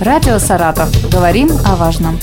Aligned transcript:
Радио 0.00 0.38
«Саратов». 0.38 0.90
Говорим 1.10 1.48
о 1.64 1.76
важном. 1.76 2.18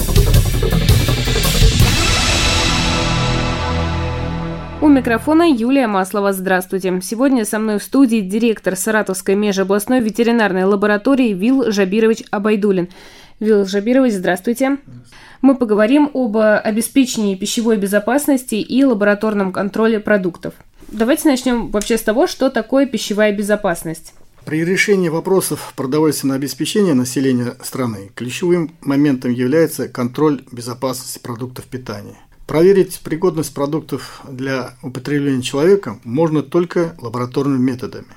У 4.81 4.89
микрофона 4.89 5.49
Юлия 5.49 5.87
Маслова. 5.87 6.33
Здравствуйте. 6.33 6.99
Сегодня 7.01 7.45
со 7.45 7.59
мной 7.59 7.79
в 7.79 7.83
студии 7.83 8.19
директор 8.19 8.75
Саратовской 8.75 9.35
межобластной 9.35 10.01
ветеринарной 10.01 10.65
лаборатории 10.65 11.33
Вил 11.33 11.71
Жабирович 11.71 12.23
Абайдулин. 12.29 12.89
Вил 13.39 13.65
Жабирович, 13.65 14.15
здравствуйте. 14.15 14.77
Мы 15.41 15.55
поговорим 15.55 16.11
об 16.13 16.37
обеспечении 16.37 17.35
пищевой 17.35 17.77
безопасности 17.77 18.55
и 18.55 18.83
лабораторном 18.83 19.53
контроле 19.53 20.01
продуктов. 20.01 20.55
Давайте 20.89 21.29
начнем 21.29 21.71
вообще 21.71 21.97
с 21.97 22.01
того, 22.01 22.27
что 22.27 22.49
такое 22.49 22.85
пищевая 22.85 23.31
безопасность. 23.31 24.13
При 24.45 24.65
решении 24.65 25.07
вопросов 25.07 25.73
продовольственного 25.75 26.37
обеспечения 26.37 26.95
населения 26.95 27.55
страны 27.63 28.11
ключевым 28.15 28.75
моментом 28.81 29.31
является 29.31 29.87
контроль 29.87 30.43
безопасности 30.51 31.19
продуктов 31.19 31.65
питания. 31.65 32.17
Проверить 32.47 32.99
пригодность 33.01 33.53
продуктов 33.53 34.21
для 34.27 34.75
употребления 34.81 35.41
человеком 35.43 36.01
можно 36.03 36.41
только 36.41 36.95
лабораторными 36.99 37.61
методами. 37.61 38.07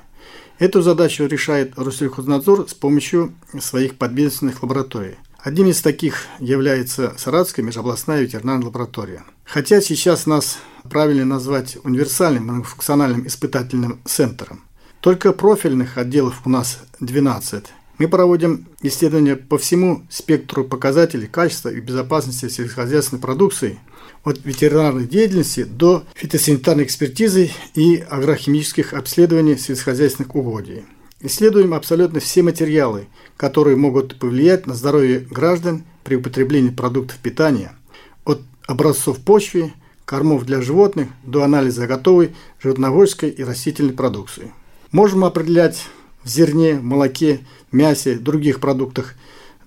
Эту 0.57 0.81
задачу 0.81 1.25
решает 1.25 1.77
Россельхознадзор 1.77 2.67
с 2.67 2.73
помощью 2.73 3.33
своих 3.61 3.95
подведомственных 3.95 4.63
лабораторий. 4.63 5.15
Одним 5.37 5.67
из 5.67 5.81
таких 5.81 6.25
является 6.39 7.13
Саратовская 7.17 7.63
межобластная 7.63 8.21
ветеринарная 8.21 8.65
лаборатория. 8.65 9.23
Хотя 9.45 9.79
сейчас 9.79 10.25
нас 10.25 10.57
правильно 10.89 11.23
назвать 11.23 11.77
универсальным 11.83 12.45
многофункциональным 12.45 13.27
испытательным 13.27 14.01
центром. 14.05 14.64
Только 15.05 15.33
профильных 15.33 15.99
отделов 15.99 16.41
у 16.45 16.49
нас 16.49 16.79
12. 16.99 17.65
Мы 17.99 18.07
проводим 18.07 18.65
исследования 18.81 19.35
по 19.35 19.59
всему 19.59 20.01
спектру 20.09 20.63
показателей 20.63 21.27
качества 21.27 21.69
и 21.69 21.79
безопасности 21.79 22.49
сельскохозяйственной 22.49 23.21
продукции, 23.21 23.77
от 24.23 24.43
ветеринарной 24.43 25.05
деятельности 25.05 25.63
до 25.63 26.05
фитосанитарной 26.15 26.85
экспертизы 26.85 27.51
и 27.75 27.97
агрохимических 27.97 28.93
обследований 28.93 29.59
сельскохозяйственных 29.59 30.33
угодий. 30.33 30.85
Исследуем 31.19 31.75
абсолютно 31.75 32.19
все 32.19 32.41
материалы, 32.41 33.05
которые 33.37 33.77
могут 33.77 34.17
повлиять 34.17 34.65
на 34.65 34.73
здоровье 34.73 35.19
граждан 35.19 35.83
при 36.03 36.15
употреблении 36.15 36.71
продуктов 36.71 37.19
питания, 37.19 37.75
от 38.23 38.41
образцов 38.65 39.19
почвы, 39.19 39.71
кормов 40.03 40.45
для 40.45 40.61
животных 40.61 41.09
до 41.23 41.43
анализа 41.43 41.85
готовой 41.85 42.33
животноводческой 42.59 43.29
и 43.29 43.43
растительной 43.43 43.93
продукции. 43.93 44.51
Можем 44.95 45.25
определять 45.25 45.87
в 46.23 46.29
зерне, 46.29 46.75
молоке, 46.75 47.41
мясе, 47.73 48.15
других 48.15 48.61
продуктах 48.61 49.15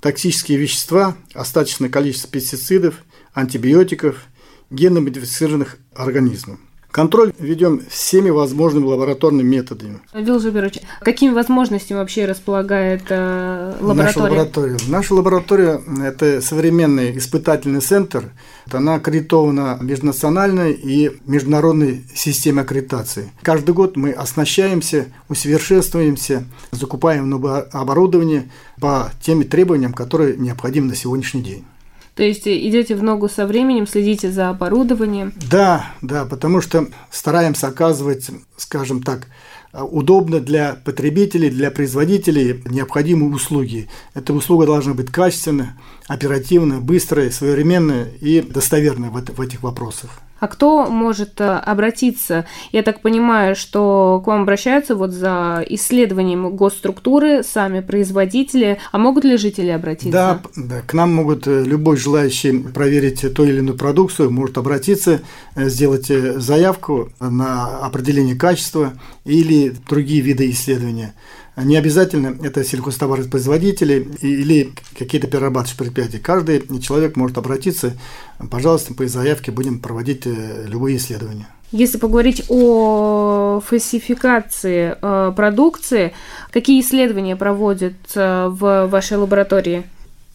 токсические 0.00 0.56
вещества, 0.56 1.18
остаточное 1.34 1.90
количество 1.90 2.30
пестицидов, 2.30 3.04
антибиотиков, 3.34 4.22
генно-модифицированных 4.70 5.76
организмов. 5.94 6.60
Контроль 6.90 7.32
ведем 7.38 7.82
всеми 7.90 8.30
возможными 8.30 8.86
лабораторными 8.86 9.46
методами. 9.46 9.98
Вил 10.14 10.40
Жуберович, 10.40 10.80
какими 11.00 11.32
возможностями 11.32 11.98
вообще 11.98 12.24
располагает 12.24 13.02
э, 13.10 13.74
лаборатория? 13.80 14.04
Наша 14.04 14.18
лаборатория. 14.20 14.76
Наша 14.88 15.14
лаборатория– 15.14 15.80
это 16.02 16.40
современный 16.40 17.16
испытательный 17.18 17.80
центр. 17.80 18.30
Она 18.72 18.94
аккредитована 18.94 19.78
межнациональной 19.80 20.72
и 20.72 21.10
международной 21.26 22.04
системой 22.14 22.64
аккредитации. 22.64 23.30
Каждый 23.42 23.74
год 23.74 23.96
мы 23.96 24.12
оснащаемся, 24.12 25.06
усовершенствуемся, 25.28 26.44
закупаем 26.70 27.28
новое 27.28 27.60
оборудование 27.60 28.50
по 28.80 29.12
тем 29.20 29.44
требованиям, 29.44 29.92
которые 29.92 30.36
необходимы 30.36 30.88
на 30.88 30.94
сегодняшний 30.96 31.42
день. 31.42 31.64
То 32.18 32.24
есть 32.24 32.48
идете 32.48 32.96
в 32.96 33.02
ногу 33.04 33.28
со 33.28 33.46
временем, 33.46 33.86
следите 33.86 34.32
за 34.32 34.48
оборудованием. 34.48 35.32
Да, 35.48 35.92
да, 36.02 36.24
потому 36.24 36.60
что 36.60 36.88
стараемся 37.12 37.68
оказывать, 37.68 38.28
скажем 38.56 39.04
так, 39.04 39.28
удобно 39.72 40.40
для 40.40 40.74
потребителей, 40.84 41.48
для 41.48 41.70
производителей 41.70 42.60
необходимые 42.66 43.32
услуги. 43.32 43.88
Эта 44.14 44.32
услуга 44.32 44.66
должна 44.66 44.94
быть 44.94 45.12
качественная, 45.12 45.78
оперативная, 46.08 46.80
быстрая, 46.80 47.30
современная 47.30 48.08
и 48.20 48.40
достоверная 48.40 49.10
в 49.10 49.40
этих 49.40 49.62
вопросах. 49.62 50.10
А 50.40 50.48
кто 50.48 50.86
может 50.86 51.40
э, 51.40 51.44
обратиться? 51.44 52.46
Я 52.72 52.82
так 52.82 53.02
понимаю, 53.02 53.56
что 53.56 54.20
к 54.24 54.26
вам 54.26 54.42
обращаются 54.42 54.94
вот 54.94 55.12
за 55.12 55.64
исследованием 55.68 56.54
госструктуры, 56.54 57.42
сами 57.42 57.80
производители. 57.80 58.78
А 58.92 58.98
могут 58.98 59.24
ли 59.24 59.36
жители 59.36 59.68
обратиться? 59.68 60.10
Да, 60.10 60.40
да 60.56 60.80
к 60.86 60.94
нам 60.94 61.14
могут 61.14 61.46
э, 61.46 61.64
любой 61.64 61.96
желающий 61.96 62.58
проверить 62.58 63.34
ту 63.34 63.44
или 63.44 63.58
иную 63.58 63.76
продукцию, 63.76 64.30
может 64.30 64.58
обратиться, 64.58 65.20
э, 65.54 65.68
сделать 65.68 66.06
заявку 66.06 67.10
на 67.20 67.78
определение 67.78 68.36
качества 68.36 68.92
или 69.24 69.74
другие 69.88 70.20
виды 70.20 70.50
исследования. 70.50 71.14
Не 71.64 71.76
обязательно 71.76 72.36
это 72.44 72.62
сельхозтоваропроизводители 72.62 74.08
или 74.20 74.72
какие-то 74.96 75.26
перерабатывающие 75.26 75.76
предприятия. 75.78 76.18
Каждый 76.18 76.62
человек 76.80 77.16
может 77.16 77.36
обратиться, 77.36 77.94
пожалуйста, 78.50 78.94
по 78.94 79.06
заявке 79.08 79.50
будем 79.50 79.80
проводить 79.80 80.26
э, 80.26 80.66
любые 80.68 80.98
исследования. 80.98 81.48
Если 81.72 81.98
поговорить 81.98 82.44
о 82.48 83.60
фальсификации 83.60 84.96
э, 85.00 85.32
продукции, 85.34 86.14
какие 86.50 86.80
исследования 86.80 87.36
проводят 87.36 87.96
э, 88.14 88.46
в 88.48 88.86
вашей 88.86 89.18
лаборатории? 89.18 89.84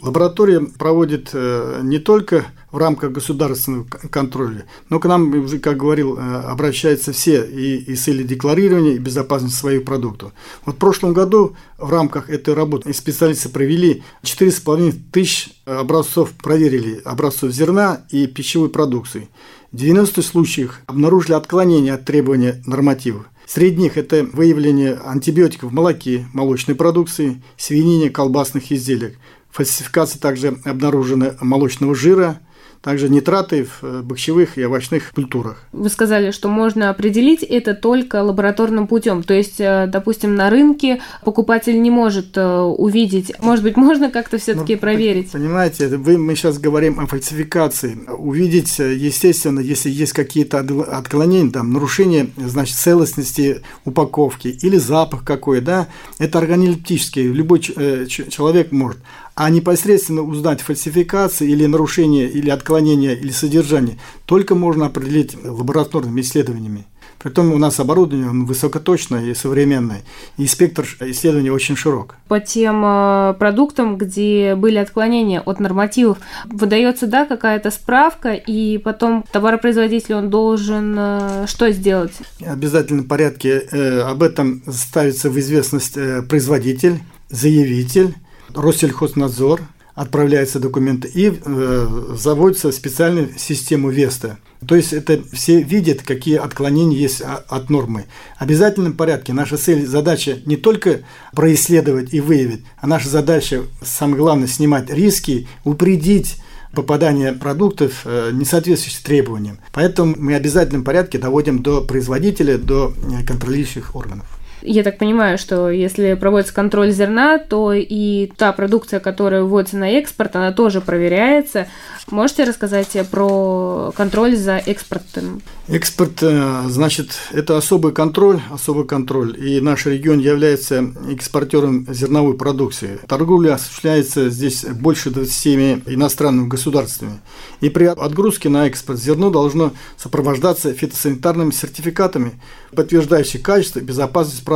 Лаборатория 0.03 0.59
проводит 0.59 1.30
э, 1.31 1.80
не 1.81 1.97
только 1.97 2.47
в 2.74 2.78
рамках 2.78 3.14
государственного 3.14 3.86
контроля, 3.86 4.66
но 4.90 5.00
к 5.00 5.06
нам, 5.06 5.34
уже, 5.34 5.59
как 5.59 5.78
говорил, 5.78 6.18
э, 6.18 6.19
обращаются 6.19 7.14
все 7.14 7.41
и, 7.46 7.78
и 7.78 7.96
с 7.96 8.03
декларирования 8.03 8.96
и 8.96 9.00
безопасности 9.00 9.56
своих 9.56 9.86
продуктов. 9.86 10.34
Вот 10.66 10.75
в 10.75 10.78
прошлом 10.78 11.14
году 11.14 11.56
в 11.78 11.90
рамках 11.90 12.30
этой 12.30 12.53
работы 12.53 12.94
специалисты 12.94 13.47
провели 13.47 14.03
4,5 14.24 14.94
тысяч 15.14 15.53
образцов, 15.64 16.31
проверили 16.31 17.02
образцов 17.06 17.52
зерна 17.52 18.02
и 18.09 18.28
пищевой 18.28 18.68
продукции. 18.68 19.30
В 19.72 19.78
90 19.78 20.22
случаях 20.22 20.81
обнаружили 20.85 21.31
отклонение 21.31 21.94
от 21.94 22.03
требования 22.03 22.62
нормативов. 22.66 23.28
Среди 23.46 23.78
них 23.78 23.97
это 23.97 24.28
выявление 24.34 24.96
антибиотиков 24.96 25.72
в 25.72 25.74
молоке, 25.74 26.28
молочной 26.34 26.75
продукции, 26.75 27.41
свинине, 27.58 28.09
колбасных 28.09 28.72
изделиях, 28.72 29.14
Фальсификация 29.53 30.19
также 30.19 30.58
обнаружена 30.66 31.36
молочного 31.40 31.94
жира, 31.94 32.40
также 32.84 33.07
нитраты 33.07 33.63
в 33.63 33.81
э, 33.81 34.01
бахчевых 34.01 34.57
и 34.57 34.66
овощных 34.66 35.12
культурах. 35.13 35.63
Вы 35.72 35.88
сказали, 35.90 36.31
что 36.31 36.50
можно 36.50 36.90
определить 36.90 37.41
это 37.41 37.74
только 37.75 38.22
лабораторным 38.22 38.88
путем. 38.88 39.24
То 39.24 39.34
есть, 39.34 39.59
э, 39.59 39.88
допустим, 39.88 40.35
на 40.35 40.50
рынке 40.50 41.02
покупатель 41.23 41.81
не 41.81 41.90
может 41.90 42.38
э, 42.38 42.59
увидеть. 42.59 43.31
Может 43.40 43.63
быть, 43.63 43.78
можно 43.78 44.12
как-то 44.12 44.38
все-таки 44.38 44.73
ну, 44.73 44.81
проверить? 44.81 45.31
Понимаете, 45.31 45.88
вы, 45.88 46.18
мы 46.18 46.35
сейчас 46.35 46.59
говорим 46.59 47.00
о 47.00 47.07
фальсификации. 47.07 47.97
Увидеть, 48.18 48.78
естественно, 48.78 49.62
если 49.62 49.90
есть 49.90 50.12
какие-то 50.12 50.59
отклонения, 50.59 51.52
там, 51.52 51.72
нарушение, 51.72 52.28
значит, 52.35 52.75
целостности 52.75 53.62
упаковки 53.85 54.50
или 54.50 54.75
запах 54.75 55.23
какой, 55.23 55.62
да, 55.62 55.88
это 56.19 56.38
органолептический, 56.38 57.23
любой 57.23 57.59
человек 57.59 58.73
может 58.73 58.97
а 59.35 59.50
непосредственно 59.50 60.22
узнать 60.22 60.62
фальсификации 60.62 61.50
или 61.50 61.66
нарушения, 61.66 62.28
или 62.28 62.50
отклонения, 62.53 63.14
или 63.14 63.31
содержание 63.31 63.97
только 64.25 64.56
можно 64.56 64.86
определить 64.86 65.36
лабораторными 65.44 66.22
исследованиями. 66.22 66.86
Притом 67.24 67.53
у 67.53 67.58
нас 67.58 67.80
оборудование 67.80 68.30
высокоточное 68.30 69.28
и 69.28 69.34
современное, 69.34 70.02
и 70.38 70.46
спектр 70.46 70.86
исследований 71.00 71.52
очень 71.52 71.78
широк. 71.78 72.16
По 72.28 72.41
тем 72.41 72.84
э, 72.84 73.36
продуктам, 73.40 73.97
где 73.97 74.55
были 74.55 74.78
отклонения 74.78 75.40
от 75.40 75.61
нормативов, 75.61 76.17
выдается, 76.44 77.08
да, 77.08 77.26
какая-то 77.26 77.72
справка, 77.72 78.34
и 78.34 78.78
потом 78.78 79.23
товаропроизводитель, 79.32 80.16
он 80.16 80.29
должен 80.29 80.96
э, 80.97 81.46
что 81.47 81.72
сделать? 81.72 82.11
В 82.41 82.52
обязательном 82.52 83.05
порядке 83.05 83.67
э, 83.72 84.02
об 84.02 84.22
этом 84.22 84.61
ставится 84.70 85.29
в 85.29 85.40
известность 85.40 85.97
производитель, 86.28 87.00
заявитель, 87.29 88.16
Россельхознадзор, 88.53 89.61
отправляются 89.95 90.59
документы 90.59 91.07
и 91.07 91.40
э, 91.43 92.16
заводится 92.17 92.72
специальная 92.72 93.29
система 93.37 93.91
ВЕСТа. 93.91 94.37
То 94.67 94.75
есть 94.75 94.93
это 94.93 95.22
все 95.34 95.61
видят, 95.61 96.01
какие 96.03 96.37
отклонения 96.37 96.97
есть 96.97 97.22
от 97.22 97.69
нормы. 97.69 98.05
В 98.40 98.41
обязательном 98.41 98.93
порядке 98.93 99.34
наша 99.34 99.57
цель, 99.57 99.85
задача 99.85 100.37
не 100.45 100.55
только 100.55 101.01
происследовать 101.34 102.13
и 102.13 102.22
выявить, 102.22 102.63
а 102.78 102.87
наша 102.87 103.09
задача, 103.09 103.63
самое 103.81 104.17
главное, 104.17 104.47
снимать 104.47 104.90
риски, 104.90 105.47
упредить 105.63 106.37
попадание 106.73 107.34
продуктов, 107.34 108.01
э, 108.05 108.31
не 108.34 108.45
соответствующих 108.45 109.03
требованиям. 109.03 109.59
Поэтому 109.73 110.16
мы 110.17 110.34
в 110.34 110.35
обязательном 110.35 110.84
порядке 110.84 111.19
доводим 111.19 111.61
до 111.61 111.81
производителя, 111.81 112.57
до 112.57 112.93
э, 113.11 113.23
контролирующих 113.25 113.95
органов. 113.95 114.25
Я 114.66 114.84
так 114.84 114.98
понимаю, 114.98 115.38
что 115.38 115.70
если 115.70 116.14
проводится 116.14 116.54
контроль 116.54 116.92
зерна, 116.92 117.38
то 117.38 117.74
и 117.74 118.32
та 118.38 118.54
продукция, 118.54 119.00
которая 119.00 119.44
вводится 119.44 119.78
на 119.78 119.90
экспорт, 119.92 120.36
она 120.36 120.52
тоже 120.52 120.80
проверяется. 120.80 121.68
Можете 122.10 122.44
рассказать 122.44 122.98
про 123.10 123.94
контроль 123.96 124.36
за 124.36 124.58
экспортом? 124.58 125.42
Экспорт, 125.68 126.22
э, 126.22 126.64
значит, 126.68 127.12
это 127.32 127.58
особый 127.58 127.94
контроль, 127.94 128.42
особый 128.52 128.86
контроль. 128.86 129.36
И 129.38 129.62
наш 129.62 129.86
регион 129.86 130.20
является 130.20 130.92
экспортером 131.10 131.88
зерновой 131.90 132.36
продукции. 132.36 133.00
Торговля 133.08 133.56
осуществляется 133.56 134.30
здесь 134.30 134.66
больше 134.66 135.10
27 135.10 135.82
иностранными 135.86 136.48
государствами. 136.48 137.20
И 137.62 137.70
при 137.70 137.86
отгрузке 137.86 138.50
на 138.50 138.68
экспорт 138.68 139.00
зерно 139.00 139.30
должно 139.30 139.72
сопровождаться 139.98 140.74
фитосанитарными 140.74 141.52
сертификатами, 141.52 142.34
подтверждающими 142.76 143.42
качество 143.42 143.80
и 143.80 143.84
безопасность 143.84 144.44
продукции. 144.44 144.53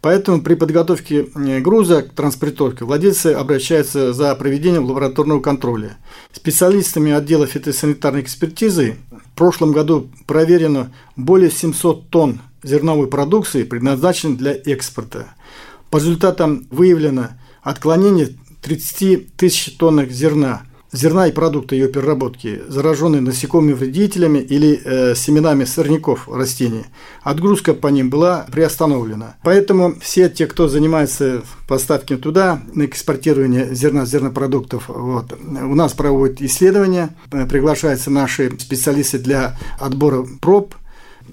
Поэтому 0.00 0.40
при 0.40 0.54
подготовке 0.54 1.26
э, 1.34 1.60
груза 1.60 2.02
к 2.02 2.14
транспортировке 2.14 2.84
владельцы 2.84 3.28
обращаются 3.28 4.14
за 4.14 4.34
проведением 4.34 4.86
лабораторного 4.86 5.40
контроля. 5.40 5.98
Специалистами 6.32 7.12
отдела 7.12 7.46
фитосанитарной 7.46 8.22
экспертизы 8.22 8.96
в 9.10 9.36
прошлом 9.36 9.72
году 9.72 10.08
проверено 10.26 10.92
более 11.16 11.50
700 11.50 12.08
тонн 12.08 12.40
зерновой 12.62 13.08
продукции, 13.08 13.62
предназначенной 13.62 14.36
для 14.36 14.52
экспорта. 14.54 15.26
По 15.90 15.98
результатам 15.98 16.66
выявлено 16.70 17.28
отклонение 17.62 18.30
30 18.62 19.36
тысяч 19.36 19.76
тонн 19.76 20.08
зерна– 20.08 20.62
зерна 20.92 21.28
и 21.28 21.32
продукты 21.32 21.76
ее 21.76 21.88
переработки, 21.88 22.62
зараженные 22.68 23.20
насекомыми 23.20 23.72
вредителями 23.72 24.38
или 24.38 24.80
э, 24.84 25.14
семенами 25.14 25.64
сорняков 25.64 26.28
растений, 26.28 26.84
отгрузка 27.22 27.74
по 27.74 27.88
ним 27.88 28.10
была 28.10 28.46
приостановлена. 28.50 29.36
Поэтому 29.42 29.94
все 30.00 30.28
те, 30.28 30.46
кто 30.46 30.68
занимается 30.68 31.42
поставками 31.68 32.18
туда, 32.18 32.62
на 32.74 32.84
экспортирование 32.84 33.74
зерна, 33.74 34.04
зернопродуктов, 34.04 34.88
вот, 34.88 35.32
у 35.40 35.74
нас 35.74 35.92
проводят 35.92 36.40
исследования, 36.42 37.10
э, 37.30 37.46
приглашаются 37.46 38.10
наши 38.10 38.50
специалисты 38.58 39.18
для 39.18 39.58
отбора 39.78 40.26
проб, 40.40 40.74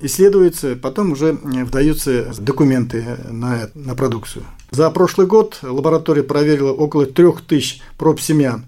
исследуются, 0.02 0.76
потом 0.76 1.14
уже 1.14 1.30
э, 1.30 1.64
вдаются 1.64 2.34
документы 2.38 3.18
на, 3.30 3.70
на 3.74 3.96
продукцию. 3.96 4.44
За 4.70 4.90
прошлый 4.92 5.28
год 5.28 5.60
лаборатория 5.62 6.24
проверила 6.24 6.72
около 6.72 7.06
3000 7.06 7.82
проб 7.98 8.20
семян. 8.20 8.66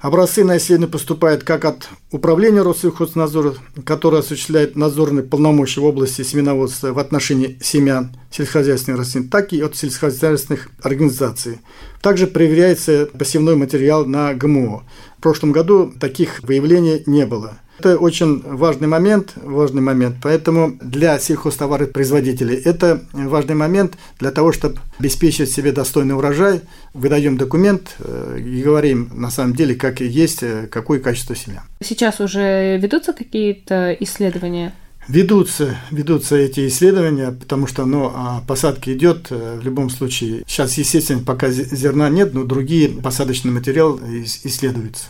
Образцы 0.00 0.44
на 0.44 0.56
исследование 0.56 0.90
поступают 0.90 1.44
как 1.44 1.66
от 1.66 1.88
Управления 2.10 2.62
Россельхознадзора, 2.62 3.54
которое 3.84 4.18
осуществляет 4.20 4.74
надзорные 4.74 5.22
полномочия 5.22 5.82
в 5.82 5.84
области 5.84 6.22
семеноводства 6.22 6.92
в 6.92 6.98
отношении 6.98 7.58
семян 7.60 8.16
сельскохозяйственных 8.30 9.00
растений, 9.00 9.28
так 9.28 9.52
и 9.52 9.60
от 9.60 9.76
сельскохозяйственных 9.76 10.68
организаций. 10.82 11.58
Также 12.00 12.26
проверяется 12.26 13.06
посевной 13.06 13.56
материал 13.56 14.06
на 14.06 14.32
ГМО. 14.34 14.84
В 15.18 15.22
прошлом 15.22 15.52
году 15.52 15.92
таких 15.98 16.42
выявлений 16.42 17.02
не 17.06 17.26
было. 17.26 17.58
Это 17.80 17.96
очень 17.96 18.42
важный 18.42 18.88
момент, 18.88 19.32
важный 19.36 19.80
момент. 19.80 20.16
Поэтому 20.22 20.76
для 20.82 21.18
сельхозтоваропроизводителей 21.18 22.54
это 22.56 23.02
важный 23.14 23.54
момент 23.54 23.94
для 24.18 24.30
того, 24.30 24.52
чтобы 24.52 24.76
обеспечить 24.98 25.50
себе 25.50 25.72
достойный 25.72 26.14
урожай. 26.14 26.60
Выдаем 26.92 27.38
документ 27.38 27.96
э, 28.00 28.38
и 28.38 28.62
говорим 28.62 29.08
на 29.14 29.30
самом 29.30 29.54
деле, 29.54 29.74
как 29.76 30.02
есть, 30.02 30.42
э, 30.42 30.66
какое 30.70 31.00
качество 31.00 31.34
семян. 31.34 31.62
Сейчас 31.82 32.20
уже 32.20 32.76
ведутся 32.76 33.14
какие-то 33.14 33.96
исследования? 33.98 34.74
Ведутся, 35.10 35.76
ведутся 35.90 36.36
эти 36.36 36.68
исследования, 36.68 37.32
потому 37.32 37.66
что 37.66 37.84
ну, 37.84 38.12
а 38.14 38.42
посадка 38.46 38.94
идет 38.94 39.26
э, 39.30 39.58
в 39.60 39.64
любом 39.64 39.90
случае. 39.90 40.44
Сейчас, 40.46 40.78
естественно, 40.78 41.20
пока 41.26 41.50
зерна 41.50 42.08
нет, 42.08 42.32
но 42.32 42.44
другие 42.44 42.88
посадочные 42.88 43.52
материалы 43.52 43.98
исследуются. 44.44 45.06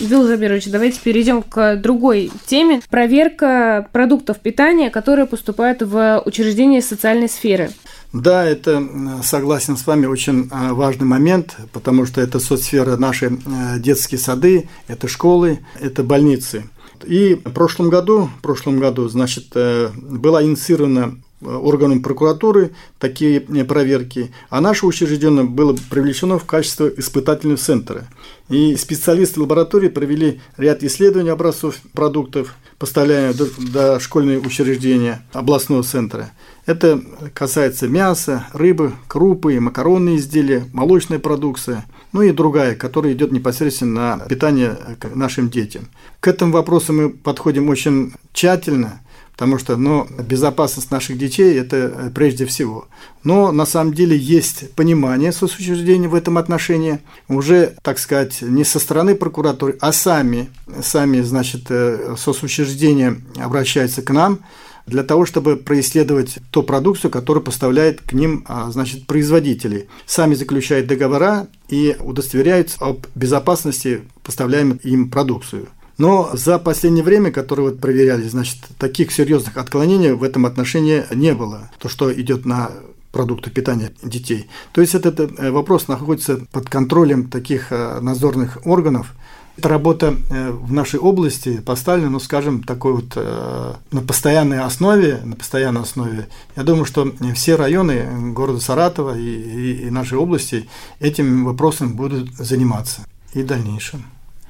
Юрий 0.00 0.26
Забирович, 0.26 0.66
давайте 0.66 0.98
перейдем 1.00 1.42
к 1.42 1.76
другой 1.76 2.32
теме. 2.46 2.82
Проверка 2.90 3.88
продуктов 3.92 4.40
питания, 4.40 4.90
которые 4.90 5.26
поступают 5.26 5.80
в 5.80 6.22
учреждения 6.26 6.82
социальной 6.82 7.28
сферы. 7.28 7.70
Да, 8.12 8.44
это, 8.44 8.82
согласен 9.22 9.76
с 9.76 9.86
вами, 9.86 10.06
очень 10.06 10.48
а, 10.50 10.74
важный 10.74 11.06
момент, 11.06 11.56
потому 11.72 12.04
что 12.04 12.20
это 12.20 12.40
соцсфера 12.40 12.96
наши 12.96 13.26
э, 13.26 13.78
детские 13.78 14.18
сады, 14.18 14.68
это 14.88 15.06
школы, 15.06 15.60
это 15.80 16.02
больницы. 16.02 16.64
И 17.04 17.34
в 17.34 17.52
прошлом 17.52 17.90
году, 17.90 18.30
в 18.38 18.42
прошлом 18.42 18.78
году, 18.78 19.08
значит, 19.08 19.46
э, 19.54 19.90
была 19.96 20.42
инициирована 20.42 21.16
органам 21.42 22.02
прокуратуры 22.02 22.72
такие 22.98 23.40
э, 23.40 23.64
проверки, 23.64 24.32
а 24.48 24.60
наше 24.60 24.86
учреждение 24.86 25.44
было 25.44 25.76
привлечено 25.90 26.38
в 26.38 26.44
качестве 26.44 26.92
испытательного 26.96 27.58
центра. 27.58 28.06
И 28.48 28.76
специалисты 28.76 29.40
лаборатории 29.40 29.88
провели 29.88 30.40
ряд 30.56 30.82
исследований 30.82 31.30
образцов 31.30 31.76
продуктов, 31.92 32.54
поставляя 32.78 33.34
до, 33.34 33.46
до 33.58 34.00
школьные 34.00 34.38
учреждения 34.38 35.24
областного 35.32 35.82
центра. 35.82 36.30
Это 36.64 37.00
касается 37.34 37.86
мяса, 37.86 38.46
рыбы, 38.52 38.92
крупы, 39.06 39.60
макаронные 39.60 40.16
изделия, 40.16 40.66
молочная 40.72 41.18
продукция, 41.18 41.84
ну 42.16 42.22
и 42.22 42.32
другая, 42.32 42.74
которая 42.74 43.12
идет 43.12 43.30
непосредственно 43.30 44.16
на 44.16 44.24
питание 44.24 44.78
нашим 45.14 45.50
детям. 45.50 45.88
К 46.20 46.28
этому 46.28 46.52
вопросу 46.52 46.94
мы 46.94 47.10
подходим 47.10 47.68
очень 47.68 48.14
тщательно– 48.32 49.00
потому 49.36 49.58
что 49.58 49.76
ну, 49.76 50.06
безопасность 50.18 50.90
наших 50.90 51.18
детей– 51.18 51.58
это 51.60 51.76
э, 51.76 52.10
прежде 52.14 52.46
всего. 52.46 52.88
Но 53.22 53.52
на 53.52 53.66
самом 53.66 53.92
деле 53.92 54.16
есть 54.16 54.72
понимание 54.72 55.30
соцучреждений 55.30 56.06
в 56.06 56.14
этом 56.14 56.38
отношении, 56.38 57.00
уже, 57.28 57.74
так 57.82 57.98
сказать, 57.98 58.40
не 58.40 58.64
со 58.64 58.78
стороны 58.78 59.14
прокуратуры, 59.14 59.76
а 59.82 59.92
сами, 59.92 60.48
сами 60.82 61.20
значит, 61.20 61.66
э, 61.68 62.14
соцучреждения 62.16 63.20
обращаются 63.36 64.00
к 64.00 64.10
нам, 64.10 64.38
для 64.86 65.02
того, 65.02 65.26
чтобы 65.26 65.56
происследовать 65.56 66.38
ту 66.50 66.62
продукцию, 66.62 67.10
которую 67.10 67.42
поставляет 67.42 68.00
к 68.00 68.12
ним 68.12 68.44
а, 68.48 68.70
значит, 68.70 69.06
производители. 69.06 69.88
Сами 70.06 70.34
заключают 70.34 70.86
договора 70.86 71.48
и 71.68 71.96
удостоверяются 72.00 72.78
об 72.80 73.06
безопасности 73.14 74.02
поставляемой 74.22 74.78
им 74.82 75.10
продукцию. 75.10 75.68
Но 75.98 76.30
за 76.34 76.58
последнее 76.58 77.02
время, 77.02 77.32
которое 77.32 77.62
вот 77.62 77.80
проверяли, 77.80 78.28
значит, 78.28 78.58
таких 78.78 79.10
серьезных 79.12 79.56
отклонений 79.56 80.12
в 80.12 80.22
этом 80.22 80.44
отношении 80.44 81.04
не 81.14 81.32
было. 81.34 81.70
То, 81.78 81.88
что 81.88 82.12
идет 82.12 82.44
на 82.44 82.70
продукты 83.12 83.50
питания 83.50 83.92
детей. 84.02 84.46
То 84.72 84.82
есть 84.82 84.94
этот 84.94 85.18
э, 85.18 85.50
вопрос 85.50 85.88
находится 85.88 86.36
под 86.52 86.68
контролем 86.68 87.30
таких 87.30 87.72
э, 87.72 88.00
надзорных 88.00 88.58
органов. 88.66 89.14
Эта 89.56 89.68
работа 89.68 90.14
э, 90.30 90.50
в 90.50 90.72
нашей 90.72 91.00
области 91.00 91.58
поставлена, 91.60 92.10
ну, 92.10 92.20
скажем, 92.20 92.62
такой 92.62 92.92
вот 92.92 93.16
на 93.16 94.02
постоянной 94.02 94.60
основе, 94.60 95.20
на 95.24 95.36
постоянной 95.36 95.82
основе. 95.82 96.28
Я 96.56 96.62
думаю, 96.62 96.84
что 96.84 97.12
все 97.34 97.56
районы 97.56 98.32
города 98.32 98.60
Саратова 98.60 99.16
и, 99.16 99.22
и, 99.22 99.86
и 99.86 99.90
нашей 99.90 100.18
области 100.18 100.68
этим 101.00 101.44
вопросом 101.44 101.94
будут 101.94 102.34
заниматься 102.36 103.02
и 103.32 103.42
в 103.42 103.46
дальнейшем. 103.46 104.04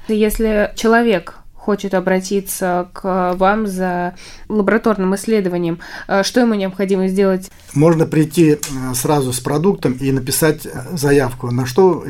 Если 0.07 0.71
человек 0.75 1.39
хочет 1.67 1.93
обратиться 1.93 2.87
к 2.93 3.33
вам 3.35 3.67
за 3.67 4.15
лабораторным 4.47 5.13
исследованием, 5.15 5.79
э, 6.07 6.23
что 6.23 6.39
ему 6.39 6.53
необходимо 6.53 7.09
сделать? 7.09 7.51
Можно 7.73 8.05
прийти 8.05 8.51
э, 8.51 8.57
сразу 8.93 9.33
с 9.33 9.41
продуктом 9.41 9.91
и 9.99 10.13
написать 10.13 10.65
э, 10.65 10.69
заявку, 10.93 11.51
на 11.51 11.65
что, 11.65 12.05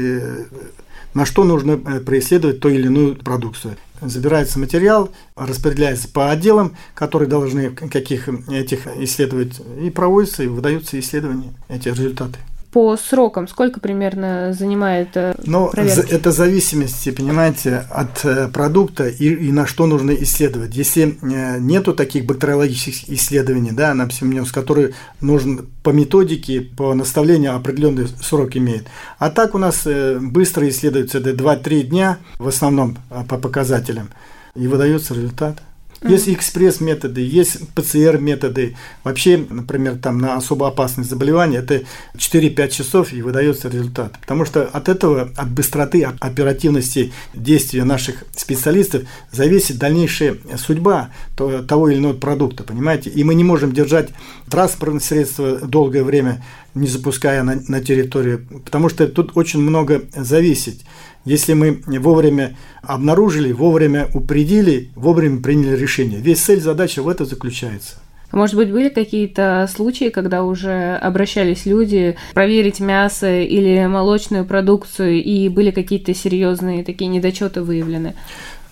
на 1.17 1.25
что 1.25 1.43
нужно 1.43 1.77
происследовать 1.77 2.59
ту 2.59 2.69
или 2.69 2.85
иную 2.85 3.15
продукцию. 3.15 3.75
Забирается 4.01 4.59
материал, 4.59 5.09
распределяется 5.35 6.07
по 6.07 6.29
отделам, 6.29 6.75
которые 6.93 7.27
должны 7.27 7.71
каких 7.71 8.29
этих 8.47 8.85
исследовать, 8.99 9.59
и 9.81 9.89
проводятся, 9.89 10.43
и 10.43 10.47
выдаются 10.47 10.99
исследования, 10.99 11.53
эти 11.69 11.89
результаты 11.89 12.37
по 12.71 12.97
срокам 12.97 13.47
сколько 13.47 13.79
примерно 13.79 14.53
занимает 14.53 15.09
э, 15.15 15.35
Ну, 15.45 15.69
это 15.69 16.31
зависимости, 16.31 17.11
понимаете, 17.11 17.85
от 17.89 18.25
э, 18.25 18.49
продукта 18.49 19.07
и, 19.07 19.33
и 19.33 19.51
на 19.51 19.65
что 19.65 19.85
нужно 19.85 20.11
исследовать. 20.11 20.75
Если 20.75 21.17
э, 21.21 21.59
нету 21.59 21.93
таких 21.93 22.25
бактериологических 22.25 23.09
исследований, 23.09 23.71
да, 23.71 23.93
на 23.93 24.07
псевмиоз, 24.07 24.51
которые 24.51 24.93
нужно 25.21 25.65
по 25.83 25.91
методике, 25.91 26.61
по 26.61 26.93
наставлению 26.93 27.55
определенный 27.55 28.07
срок 28.21 28.57
имеет. 28.57 28.87
А 29.17 29.29
так 29.29 29.55
у 29.55 29.57
нас 29.57 29.87
быстро 30.19 30.67
исследуется 30.67 31.21
до 31.21 31.31
2-3 31.31 31.83
дня, 31.83 32.17
в 32.37 32.47
основном 32.47 32.97
по 33.29 33.37
показателям, 33.37 34.09
и 34.55 34.67
выдается 34.67 35.13
результат. 35.13 35.61
Есть 36.03 36.29
экспресс-методы, 36.29 37.21
есть 37.21 37.67
ПЦР-методы. 37.73 38.75
Вообще, 39.03 39.43
например, 39.49 39.97
там 39.97 40.19
на 40.19 40.35
особо 40.35 40.67
опасные 40.67 41.05
заболевания 41.05 41.57
это 41.57 41.83
4-5 42.15 42.69
часов 42.69 43.13
и 43.13 43.21
выдается 43.21 43.67
результат. 43.67 44.19
Потому 44.19 44.45
что 44.45 44.63
от 44.63 44.89
этого, 44.89 45.31
от 45.35 45.49
быстроты, 45.49 46.03
от 46.03 46.15
оперативности 46.19 47.11
действия 47.33 47.83
наших 47.83 48.23
специалистов 48.35 49.03
зависит 49.31 49.79
дальнейшая 49.79 50.37
судьба 50.57 51.09
того 51.35 51.89
или 51.89 51.97
иного 51.97 52.13
продукта, 52.13 52.63
понимаете? 52.63 53.09
И 53.09 53.23
мы 53.23 53.33
не 53.33 53.43
можем 53.43 53.71
держать 53.71 54.09
транспортное 54.49 54.99
средство 54.99 55.57
долгое 55.57 56.03
время, 56.03 56.43
не 56.79 56.87
запуская 56.87 57.43
на, 57.43 57.61
на 57.67 57.81
территорию, 57.81 58.45
потому 58.63 58.89
что 58.89 59.07
тут 59.07 59.35
очень 59.35 59.59
много 59.59 60.03
зависит. 60.15 60.81
Если 61.25 61.53
мы 61.53 61.81
вовремя 61.85 62.55
обнаружили, 62.81 63.51
вовремя 63.51 64.07
упредили, 64.13 64.91
вовремя 64.95 65.41
приняли 65.41 65.75
решение. 65.75 66.19
Весь 66.19 66.39
цель 66.39 66.61
задача 66.61 67.01
в 67.03 67.09
этом 67.09 67.25
заключается. 67.25 67.95
Может 68.31 68.55
быть, 68.57 68.71
были 68.71 68.89
какие-то 68.89 69.69
случаи, 69.73 70.09
когда 70.09 70.43
уже 70.43 70.95
обращались 70.95 71.65
люди 71.65 72.17
проверить 72.33 72.81
мясо 72.81 73.41
или 73.41 73.85
молочную 73.87 74.45
продукцию, 74.45 75.23
и 75.23 75.47
были 75.47 75.71
какие-то 75.71 76.13
серьезные 76.13 76.83
такие 76.83 77.07
недочеты 77.07 77.61
выявлены? 77.61 78.15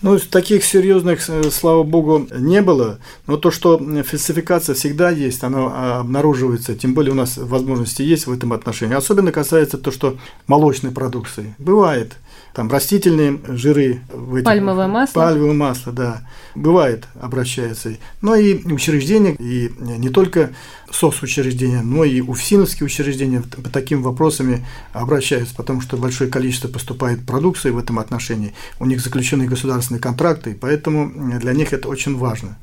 Ну, 0.06 0.18
таких 0.20 0.64
серьезных, 0.64 1.28
э, 1.28 1.50
слава 1.50 1.82
богу, 1.82 2.28
не 2.32 2.62
было. 2.62 3.00
Но 3.26 3.36
то, 3.36 3.50
что 3.50 3.78
фальсификация 3.78 4.76
всегда 4.76 5.10
есть, 5.10 5.42
она 5.42 5.58
а, 5.58 6.00
обнаруживается, 6.00 6.76
тем 6.76 6.94
более 6.94 7.10
у 7.10 7.16
нас 7.16 7.36
возможности 7.36 8.02
есть 8.02 8.28
в 8.28 8.32
этом 8.32 8.52
отношении. 8.52 8.94
Особенно 8.94 9.32
касается 9.32 9.78
то, 9.78 9.90
что 9.90 10.16
молочной 10.46 10.92
продукции. 10.92 11.56
Бывает 11.58 12.18
там 12.56 12.70
растительные 12.70 13.38
жиры. 13.48 14.00
В 14.10 14.36
этих, 14.36 14.46
Пальмовое 14.46 14.86
масло? 14.86 15.12
Пальмовое 15.12 15.52
масло, 15.52 15.92
да. 15.92 16.22
Бывает, 16.54 17.04
обращается. 17.20 17.98
Но 18.22 18.34
и 18.34 18.64
учреждения, 18.72 19.34
и 19.38 19.70
не 19.78 20.08
только 20.08 20.54
СОС-учреждения, 20.90 21.82
но 21.82 22.02
и 22.02 22.22
УФСИНовские 22.22 22.86
учреждения 22.86 23.42
по 23.42 23.68
таким 23.68 24.02
вопросами 24.02 24.66
обращаются, 24.94 25.54
потому 25.54 25.82
что 25.82 25.98
большое 25.98 26.30
количество 26.30 26.68
поступает 26.68 27.26
продукции 27.26 27.68
в 27.68 27.76
этом 27.76 27.98
отношении. 27.98 28.54
У 28.80 28.86
них 28.86 29.02
заключены 29.02 29.46
государственные 29.46 30.00
контракты, 30.00 30.52
и 30.52 30.54
поэтому 30.54 31.38
для 31.38 31.52
них 31.52 31.74
это 31.74 31.88
очень 31.88 32.16
важно. 32.16 32.56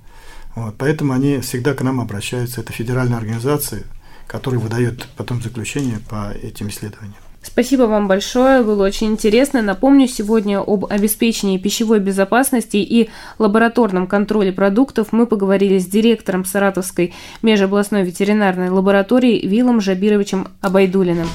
Вот, 0.55 0.73
поэтому 0.79 1.13
они 1.13 1.37
всегда 1.41 1.75
к 1.75 1.83
нам 1.83 2.01
обращаются. 2.01 2.61
Это 2.61 2.73
федеральная 2.73 3.19
организация, 3.19 3.83
которая 4.25 4.59
выдает 4.59 5.07
потом 5.17 5.39
заключение 5.43 5.99
по 6.09 6.31
этим 6.31 6.69
исследованиям. 6.69 7.13
Спасибо 7.43 7.83
вам 7.83 8.07
большое, 8.07 8.63
было 8.63 8.85
очень 8.85 9.07
интересно. 9.07 9.61
Напомню 9.61 10.07
сегодня 10.07 10.59
об 10.59 10.85
обеспечении 10.85 11.57
пищевой 11.57 11.99
безопасности 11.99 12.77
и 12.77 13.09
лабораторном 13.37 14.07
контроле 14.07 14.51
продуктов 14.51 15.09
мы 15.11 15.27
поговорили 15.27 15.77
с 15.77 15.85
директором 15.85 16.45
Саратовской 16.45 17.13
межобластной 17.41 18.03
ветеринарной 18.03 18.69
лаборатории 18.69 19.45
Вилом 19.45 19.81
Жабировичем 19.81 20.47
Абайдулиным. 20.61 21.27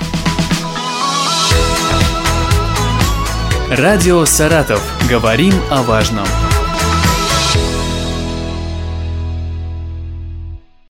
Радио 3.70 4.24
«Саратов». 4.24 4.82
Говорим 5.10 5.52
о 5.70 5.82
важном. 5.82 6.26